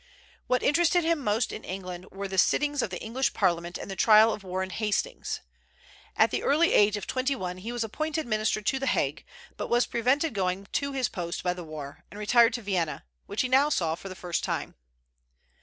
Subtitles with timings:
[0.47, 3.95] What interested him most in England were the sittings of the English Parliament and the
[3.95, 5.41] trial of Warren Hastings.
[6.17, 9.23] At the early age of twenty one he was appointed minister to the Hague,
[9.57, 13.43] but was prevented going to his post by the war, and retired to Vienna, which
[13.43, 14.73] he now saw for the first time.